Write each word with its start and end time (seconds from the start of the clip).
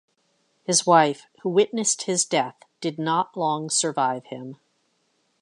His 0.63 0.83
wife, 0.87 1.27
who 1.43 1.49
witnessed 1.49 2.01
his 2.07 2.25
death, 2.25 2.55
did 2.79 2.97
not 2.97 3.37
long 3.37 3.69
survive 3.69 4.25
him. 4.25 4.57